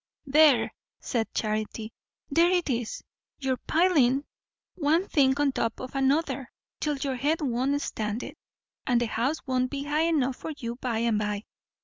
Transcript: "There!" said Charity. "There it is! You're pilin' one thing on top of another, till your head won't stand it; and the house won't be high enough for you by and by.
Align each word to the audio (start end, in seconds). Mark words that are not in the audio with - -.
"There!" 0.25 0.73
said 0.99 1.31
Charity. 1.31 1.93
"There 2.31 2.49
it 2.49 2.71
is! 2.71 3.03
You're 3.37 3.57
pilin' 3.67 4.25
one 4.73 5.07
thing 5.07 5.39
on 5.39 5.51
top 5.51 5.79
of 5.79 5.93
another, 5.93 6.51
till 6.79 6.97
your 6.97 7.17
head 7.17 7.39
won't 7.41 7.79
stand 7.83 8.23
it; 8.23 8.35
and 8.87 8.99
the 8.99 9.05
house 9.05 9.45
won't 9.45 9.69
be 9.69 9.83
high 9.83 10.05
enough 10.07 10.37
for 10.37 10.53
you 10.57 10.77
by 10.77 10.97
and 11.05 11.19
by. 11.19 11.45